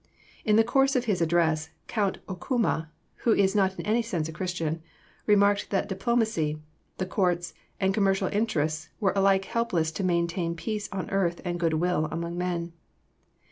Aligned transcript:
In 0.43 0.55
the 0.55 0.63
course 0.63 0.95
of 0.95 1.05
his 1.05 1.21
address, 1.21 1.69
Count 1.85 2.17
Okuma, 2.27 2.89
who 3.17 3.33
is 3.33 3.53
not 3.53 3.77
in 3.77 3.85
any 3.85 4.01
sense 4.01 4.27
a 4.27 4.31
Christian, 4.33 4.81
remarked 5.27 5.69
that 5.69 5.87
diplomacy, 5.89 6.59
the 6.97 7.05
courts, 7.05 7.53
and 7.79 7.93
commercial 7.93 8.27
interests 8.29 8.89
were 8.99 9.13
alike 9.15 9.45
helpless 9.45 9.91
to 9.91 10.03
maintain 10.03 10.55
peace 10.55 10.89
on 10.91 11.11
earth 11.11 11.39
and 11.45 11.59
good 11.59 11.75
will 11.75 12.05
among 12.05 12.35
men. 12.35 12.73